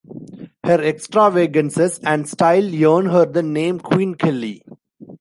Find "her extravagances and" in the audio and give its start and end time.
0.63-2.27